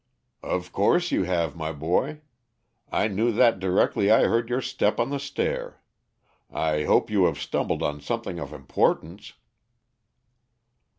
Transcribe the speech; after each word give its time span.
"Of 0.41 0.71
course 0.71 1.11
you 1.11 1.25
have, 1.25 1.55
my 1.55 1.71
boy. 1.71 2.21
I 2.91 3.07
knew 3.07 3.31
that 3.33 3.59
directly 3.59 4.09
I 4.09 4.23
heard 4.23 4.49
your 4.49 4.59
step 4.59 4.99
on 4.99 5.11
the 5.11 5.19
stair. 5.19 5.79
I 6.49 6.85
hope 6.85 7.11
you 7.11 7.25
have 7.25 7.39
stumbled 7.39 7.83
on 7.83 8.01
something 8.01 8.39
of 8.39 8.51
importance." 8.51 9.33